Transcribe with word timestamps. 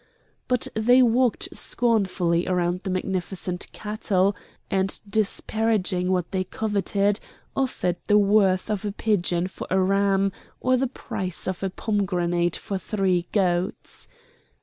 But 0.47 0.67
they 0.73 1.03
walked 1.03 1.49
scornfully 1.55 2.47
around 2.47 2.81
the 2.81 2.89
magnificent 2.89 3.67
cattle, 3.71 4.35
and 4.71 4.99
disparaging 5.07 6.11
what 6.11 6.31
they 6.31 6.43
coveted, 6.43 7.19
offered 7.55 7.97
the 8.07 8.17
worth 8.17 8.71
of 8.71 8.83
a 8.83 8.91
pigeon 8.91 9.45
for 9.45 9.67
a 9.69 9.79
ram, 9.79 10.31
or 10.59 10.75
the 10.75 10.87
price 10.87 11.47
of 11.47 11.61
a 11.61 11.69
pomegranate 11.69 12.55
for 12.55 12.79
three 12.79 13.27
goats. 13.31 14.07